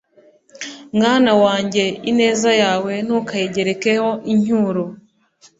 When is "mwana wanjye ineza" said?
0.97-2.51